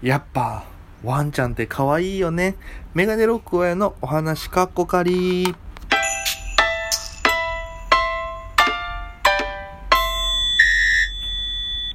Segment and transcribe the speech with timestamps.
[0.00, 0.64] やっぱ、
[1.02, 2.54] ワンちゃんって可愛いよね。
[2.94, 5.56] メガネロック親のお話かっこかり。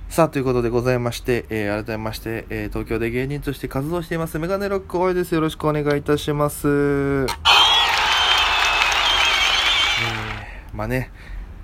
[0.10, 5.34] さあ、ということでございまして、えー改めまして、えー東京で芸人として活動しています、メガネロック親です。
[5.34, 6.68] よろしくお願いいたします。
[6.68, 7.28] えー
[10.74, 11.10] まあね、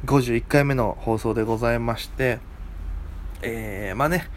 [0.06, 2.40] 51回目の放送でございまして、
[3.42, 4.30] えーまあね、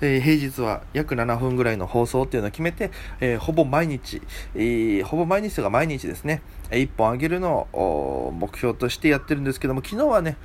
[0.00, 4.22] えー平日は約7分ぐらいの放送っていうのを決めて、えーほぼ毎日、
[4.54, 10.36] えーほぼ毎日とか毎日ですね、1本あげるのを目標としてやってるんですけども、昨日はね、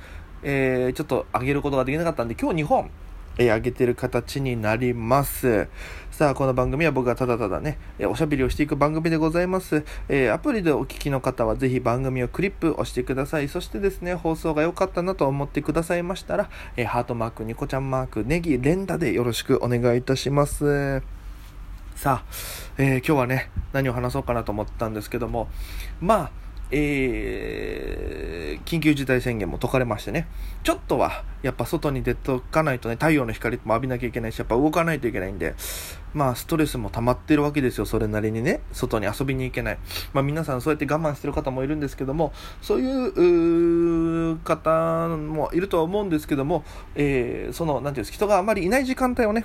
[0.42, 2.90] えちょっと上げることができなかったんで、今日2本、
[3.38, 5.68] えー上げてる形になります。
[6.10, 9.84] さあ、この番組は僕がただただね、えーおしゃべりをしていく番組でございます。
[10.08, 13.48] えーアプリでお聞きの方はぜひ番組をクリップ押してください。
[13.48, 21.02] そしてですね、放送が良かったなと思ってくださいましたら、えーハートマーク、ニコちゃんマーク、ネギ、連打でよろしくお願いいたします。
[21.96, 22.24] さあ、
[22.78, 25.48] えー今日はね、何を話そうかなと思ったんですけども、
[26.00, 28.34] まあ、えー
[28.64, 30.26] 緊急事態宣言も解かれましてね、
[30.62, 35.54] ちょっとは、やっぱ外に出とかないとね、太陽の光も浴びなきゃいけないし、やっぱ動かないといけないんで、
[36.14, 39.78] まあ、ストレスも溜まってるわけですよ、それなりにね、外に遊びに行けない。
[40.12, 49.44] まあ、皆さんそうやって我慢してる方もいるんですけども、そういうう方もいるとは思うんですけども、えーその、なんていうんです人があまりいない時間帯をね、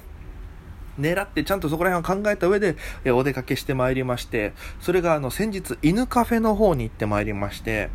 [0.99, 7.89] 狙ってちゃんとそこら辺を考えた上で、えお出かけしてまいりまして、それがあの先日犬カフェの方に行ってまいりまして、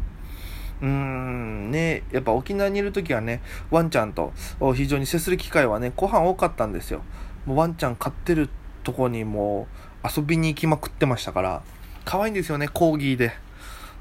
[0.81, 4.33] うーん、ね、やっぱ沖縄にいる時はね、ワンちゃんと
[4.75, 7.03] 非常に接する機会はね、後半多かったんですよ。
[7.47, 8.49] もうワンちゃん飼ってる
[8.83, 9.69] とこにも
[10.03, 11.63] う遊びに行きまくってましたから、
[12.05, 13.33] 可愛いんですよね、コーギーで。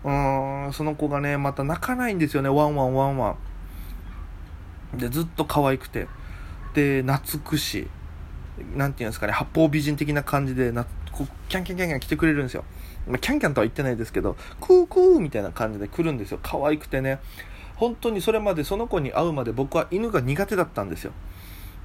[0.04, 3.36] うーん、その子がね、また鳴かないんですよね、ワンワンワンワ
[4.96, 4.98] ン。
[4.98, 6.08] で、ずっと可愛くて。
[6.74, 7.88] で、懐くし、
[8.76, 12.64] なんていうんですかね、八方美人的な感じでな、こうキャンキャンキャンキャン来てくれるんですよ。
[13.08, 16.40] まあ、キャンキャンとは言ってないですけど、クークーみたいな感じで来るんですよ。
[16.42, 17.20] 可愛くてね。
[17.76, 21.12] 本当にそれまでその子に会うまで僕は犬が苦手だったんですよ。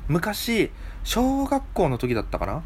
[0.06, 0.70] 昔、
[1.04, 2.62] 小学校の時だったかな？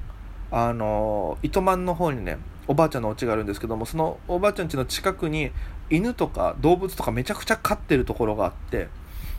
[0.51, 2.39] あの、糸満の方にね、
[2.69, 5.51] おばあちゃんのお家があるんですけども、そのおばあちゃん家の近くに
[5.89, 8.89] 犬とか動物とかめちゃくちゃ飼ってるところがあって、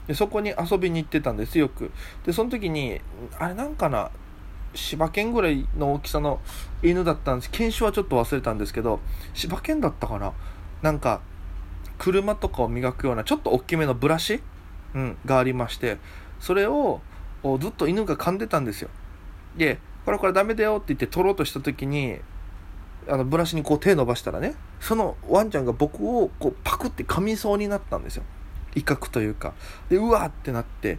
[0.07, 1.91] でそこに遊びに行ってたんですよく。
[2.25, 2.99] で、その時に、
[3.37, 4.09] あれなんかな、
[4.73, 6.39] 柴犬ぐらいの大きさの
[6.81, 7.51] 犬だったんです。
[7.51, 8.99] 犬種はちょっと忘れたんですけど
[9.33, 10.33] 柴犬だったかな？
[10.81, 11.21] なんか
[11.97, 14.41] 車とかを磨くようなちょっと大きめのブラシ、
[14.95, 15.97] うん、がありまして
[16.39, 17.01] それを
[17.59, 18.89] ずっと犬が噛んでたんですよ。
[19.55, 22.17] でこれこれダメだよって言って取ろうとした時に
[23.07, 28.23] あのブラシにこう手伸ばしたらねそのワンちゃんが僕をこうパクって噛みそうになったんですよ。
[28.75, 29.53] 威嚇というか。
[29.89, 30.97] でうわーってなって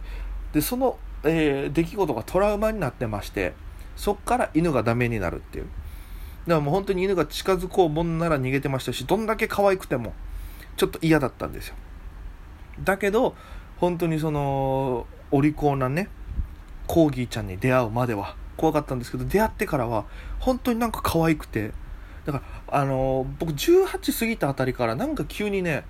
[0.53, 3.53] でその、えー出来事がトラウマになってまして
[3.95, 5.65] そっから犬がダメになるっていう。
[5.65, 10.13] だからもう本当に犬が近づこうもんなら逃げてましたしどんだけ可愛くても
[10.77, 11.75] ちょっと嫌だったんですよ。
[12.83, 13.35] だけど
[13.77, 16.09] 本当にそのお利口なね
[16.87, 20.05] コーギーちゃんに出会うまでは怖かったんですけど出会ってからは
[20.39, 21.71] 本当になんか可愛くて
[22.25, 25.83] だからあの僕18過ぎたあたりからなんか急にね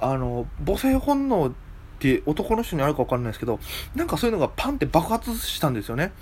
[0.00, 1.52] あの母性本能っ
[1.98, 3.58] て男の人にあるか分かんないですけど
[3.94, 6.12] なんかそういうのがパンって爆発したんですよね。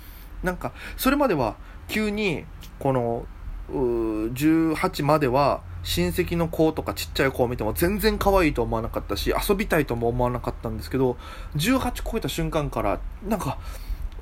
[0.43, 1.55] なんかそれまでは
[1.87, 2.45] 急に
[2.79, 3.25] この
[3.69, 11.17] うー18までは親戚の子とかちっちゃい子を見ても全然可愛いと思わなかったし遊びたいとも思わなかったんですけど
[11.55, 13.57] 18超えた瞬間からなんか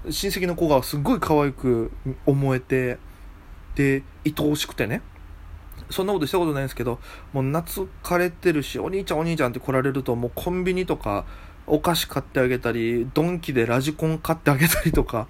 [0.09, 1.91] 親戚の子がすっごい可愛く
[2.25, 2.97] 思えて
[3.75, 5.01] で愛おしくてね。
[5.89, 6.99] そんなことしたことないんですけど
[7.33, 11.25] もう懐かれてるしお兄ちゃんお兄ちゃんって来られるともうコンビニとか
[11.67, 15.27] お菓子買ってあげたりドンキでラジコン買ってあげたりとか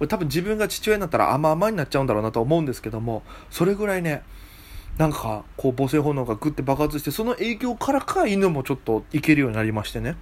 [0.00, 4.22] 多分自分が父親になったら甘々になっちゃうんだろうなと思うんですけどもそれぐらいね
[4.98, 10.16] なんかこう母性本能がグッて爆発してその影響からか犬もちょっといけるようになりましてね。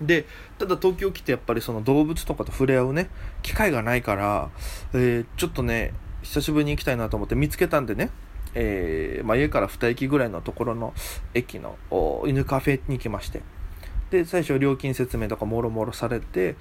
[0.00, 0.26] で
[0.58, 3.10] ただ東京来てやっぱりその動物とかと触れ合うね
[3.42, 4.50] 機会がないから、
[4.92, 5.92] えーちょっとね
[6.22, 8.10] 久しぶりに行きたいなと思って見つけたんでね、
[8.54, 10.92] えーまあ、家から2駅ぐらいのところの
[11.32, 11.76] 駅の
[12.26, 13.42] 犬カフェに行きまして。
[14.10, 16.56] で最初料金説明とかもろもろされて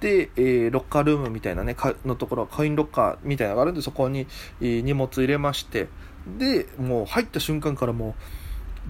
[0.00, 4.26] で、えーロッカールームみたいなねかのところコインロッカーみたいなのがあるんでそこに、
[4.60, 5.88] え荷物入れまして
[6.38, 8.14] でもう入った瞬間からもう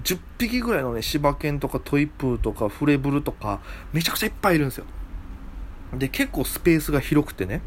[0.04, 3.60] 10匹ぐらいのね柴犬とかトイプーとかフレブルとか
[3.93, 4.84] めちゃくちゃいっぱいいるんですよ。
[5.94, 7.62] で結構スペースが広くてね。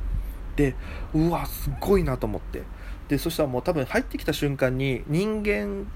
[0.55, 0.75] で
[1.13, 2.63] うわすごいなと思って。
[3.07, 5.87] でそしたらもう多分入ってきた瞬間に人間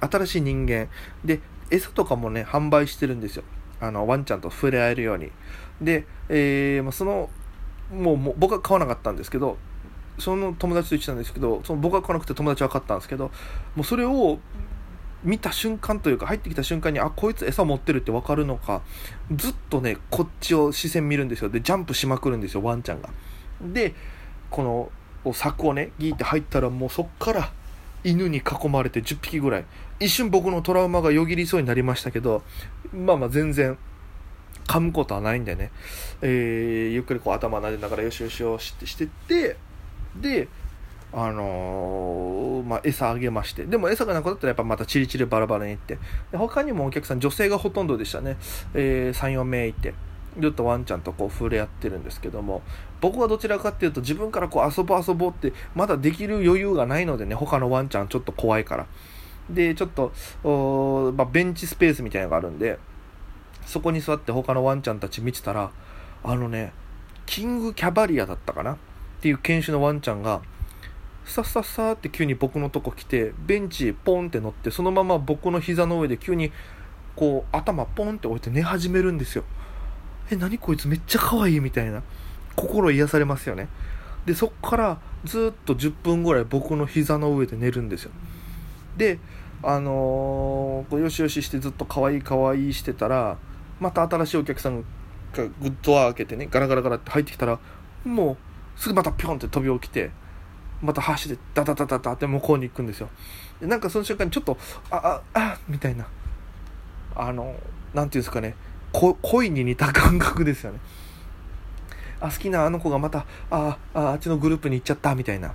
[0.00, 0.88] 新しい人間。
[1.24, 1.40] で
[1.70, 3.44] 餌とかもね販売してるんですよ。
[3.80, 5.30] あのワンちゃんと触れ合えるように。
[5.80, 7.30] で、えーま、その
[7.92, 9.56] もうもう僕は買わなかったんですけど
[10.18, 13.30] その友達と言ってたんですけどその僕は来なくて友達は分かったんですけど
[13.74, 14.38] もうそれを
[15.22, 18.82] 見た瞬間というか入ってきた瞬間にあこいつ餌持ってるって分かるのか
[19.34, 21.50] ずっとねこっちを視線見るんですよ。
[21.50, 23.10] でジャンプしまくるんですよワンちゃんが。
[23.60, 23.94] で
[24.50, 24.62] こ
[25.24, 27.52] の柵をねギーって入ったらもうそっから
[28.04, 29.64] 犬に囲まれて10匹ぐらい
[29.98, 32.42] 一瞬僕のトラウマがよぎりそうになりましたけど
[32.92, 33.78] まあまあ全然
[34.66, 35.72] 噛むことはないんでね、
[36.22, 39.56] えー、ゆっくりこう頭撫でながらよしよしよしってしてって
[40.16, 40.48] で
[41.12, 43.64] あのー、まあ、餌あげまして。
[43.64, 45.98] でも餌がなくなったらやっぱまたチリチリバラバラに行って。
[46.30, 48.36] で他にもお客さん、女性がほとんどでしたね。
[48.74, 49.94] えー、3、4名いて。
[50.38, 52.62] ずっとワンちゃんとこう触れ合ってるんですけども、
[53.00, 58.86] 僕はどちらかっていうと自分からこう遊ぼう遊ぼうってまだできる余裕がないのでね、他のワンちゃんちょっと怖いから。
[59.48, 60.12] で、ちょっと、
[61.16, 62.78] まあ、ベンチスペースみたいなのがあるんで、
[63.66, 65.72] そこに座って他のワンちゃんたち見てたら、
[66.22, 66.72] あのね、
[67.26, 68.74] キングキャバリアだったかな？
[68.74, 68.76] っ
[69.20, 70.42] ていう犬種のワンちゃんが、
[71.24, 76.52] さっさっさって急に僕のとこ来て、ベンチポンって乗って、そのまま僕の膝の上で急に、
[77.16, 79.44] こう、頭ポンって置いて寝始めるんですよ。
[80.30, 82.02] え、何こいつめっちゃ可愛いみたいな。
[82.56, 83.68] 心癒されますよね。
[84.26, 88.10] で、そっからずっと10分ぐらい僕の膝の上で寝るんですよ。
[88.96, 89.18] で、
[89.62, 93.38] あのー、よしよししてずっと可愛い可愛いしてたら、
[93.78, 94.86] また新しいお客さんが
[95.34, 97.58] グッドア開けてね、ガラガラガラって入ってきたら、
[98.04, 100.10] もう、すぐまたピョンって飛び起きて、
[100.82, 103.10] また箸でダダダダダって向こうに行くんですよ。
[103.60, 104.56] でなんかその瞬間にちょっと、
[104.90, 106.06] あ、あ、あ、みたいな、
[107.14, 107.54] あの、
[107.92, 108.54] なんていうんですかね、
[108.92, 110.80] 恋に似た感覚ですよね。
[112.20, 115.54] あ、好きなあの子がまた、あ、あ、あっちのグループに行っちゃったみたいな。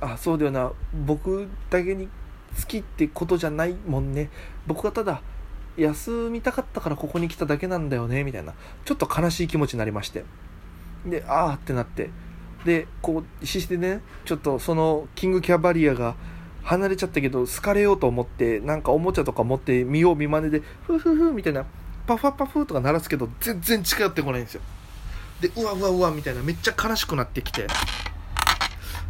[0.00, 0.72] あ、そうだよな、
[1.06, 2.08] 僕だけに
[2.56, 4.30] 好きってことじゃないもんね。
[4.66, 5.22] 僕はただ、
[5.76, 8.54] 休みたかったからここに来ただけなんだよね、みたいな。
[8.84, 10.24] ちょっと悲しい気持ちになりまして。
[11.06, 12.10] で、あーってなって。
[12.64, 16.16] で、こう、必死でね、ちょっとそのキングキャバリアが
[16.62, 21.64] 離れちゃったけど、好かれようと思って、なんかおもちゃとか持って見よう見まねで、ふふふみたいな、
[22.08, 24.62] パフパフとか鳴らすけど、全然近寄ってこないんですよ。
[25.42, 27.66] で、うわうわうわみたいな、めっちゃ悲しくなってきて。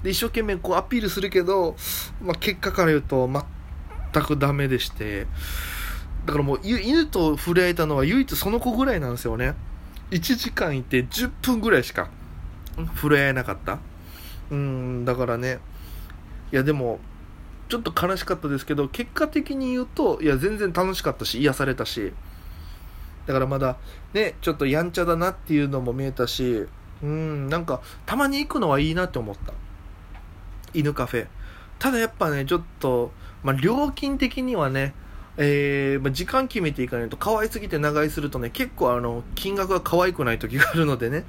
[0.02, 1.76] で、一生懸命こうアピールするけど、
[2.20, 3.30] まあ、結果から言うと、
[4.12, 5.28] 全くダメでして、
[6.26, 9.54] だからもう犬と触れ合えたのは唯一その子ぐらいなんですよね。
[10.10, 12.10] 1時間いて10分ぐらいしか
[12.96, 13.78] 触れ合えなかった。
[14.50, 15.60] うん、だからね、
[16.52, 16.98] いやでも、
[17.68, 22.12] ちょっと悲しかったですけど、結果的に言うと、いや全然楽しかったし、癒されたし、
[23.28, 23.76] だからまだ
[24.14, 26.66] ね、ちょっとやんちゃだなっていうのも見えたし、
[27.02, 29.52] うん、なんか、たまに行くのはいいなって思った。
[30.72, 31.26] 犬カフェ。
[31.78, 34.94] ただやっぱね、ちょっと、まあ、料金的にはね、
[35.36, 41.26] えー、まあ、時間決めていかないと、可愛すぎて長居するとね、結構あの、金額が可愛くない時があるのでね、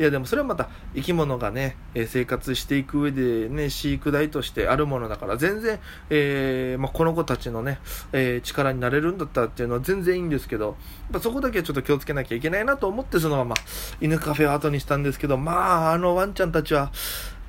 [0.00, 7.78] いやでもそれはまた生き物がね、え生活していく上でね、飼育代としてあるものだから全然、えー、まあ、この子たちのね、
[8.12, 10.78] えー、力になれるんだったっていうのは全然いいんですけど、
[11.10, 13.56] まそこだけはちょっと気をつけなきゃいけないなと思ってそのまま
[14.00, 16.90] 犬カフェを後にしたんですけど、まあ、あのワンちゃんたちは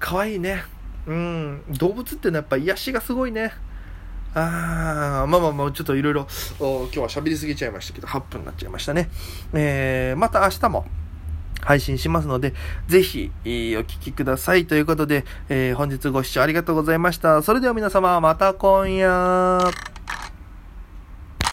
[0.01, 0.65] 可愛いね。
[1.07, 3.53] うん、動物ってのはやっぱ癒しがすごいね。
[4.33, 6.27] あー、まあまあまあ、ちょっといろいろ、
[6.59, 9.09] 今日は喋りすぎちゃいましたけど、8分になっちゃいましたね。
[9.53, 10.85] えー、また明日も、
[11.61, 12.53] 配信しますので、
[12.87, 14.65] ぜひ、お聞きください。
[14.65, 17.41] ということで、えー、本日ご視聴ありがとうございました。
[17.41, 19.90] それでは皆様、また今夜。